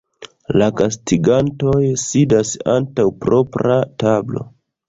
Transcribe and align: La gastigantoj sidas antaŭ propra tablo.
La 0.61 0.69
gastigantoj 0.79 1.83
sidas 2.05 2.57
antaŭ 2.79 3.09
propra 3.27 3.81
tablo. 4.07 4.49